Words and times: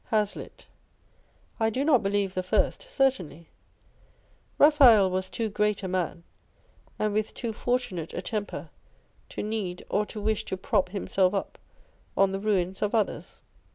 Hazlitt. 0.05 0.65
I 1.59 1.69
do 1.69 1.85
not 1.85 2.01
believe 2.01 2.33
the 2.33 2.41
first, 2.41 2.81
certainly. 2.89 3.49
Raphael 4.57 5.11
was 5.11 5.29
too 5.29 5.47
great 5.47 5.83
a 5.83 5.87
man, 5.87 6.23
and 6.97 7.13
with 7.13 7.35
too 7.35 7.53
fortunate 7.53 8.11
a 8.15 8.21
temper, 8.23 8.71
to 9.29 9.43
need 9.43 9.85
or 9.89 10.07
to 10.07 10.19
wish 10.19 10.43
to 10.45 10.57
prop 10.57 10.89
himself 10.89 11.35
up 11.35 11.59
on 12.17 12.31
the 12.31 12.39
ruins 12.39 12.81
of 12.81 12.95
others. 12.95 13.37